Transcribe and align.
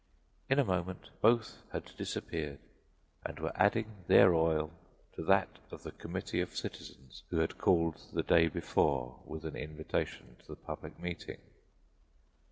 In 0.49 0.57
a 0.57 0.63
moment, 0.65 1.11
both 1.21 1.61
had 1.71 1.91
disappeared 1.95 2.57
and 3.23 3.37
were 3.37 3.51
adding 3.53 4.03
their 4.07 4.33
oil 4.33 4.71
to 5.13 5.21
that 5.25 5.59
of 5.69 5.83
the 5.83 5.91
committee 5.91 6.41
of 6.41 6.55
citizens 6.57 7.21
who 7.29 7.37
had 7.37 7.59
called 7.59 8.01
the 8.11 8.23
day 8.23 8.47
before 8.47 9.21
with 9.27 9.45
an 9.45 9.55
invitation 9.55 10.37
to 10.37 10.47
the 10.47 10.55
public 10.55 10.97
meeting. 10.99 11.39